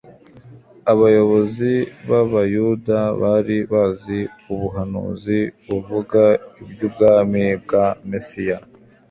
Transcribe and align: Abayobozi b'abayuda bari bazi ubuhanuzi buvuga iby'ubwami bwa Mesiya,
Abayobozi 0.91 1.71
b'abayuda 2.09 2.97
bari 3.21 3.57
bazi 3.71 4.19
ubuhanuzi 4.53 5.39
buvuga 5.65 6.21
iby'ubwami 6.63 7.43
bwa 7.63 7.85
Mesiya, 8.09 8.57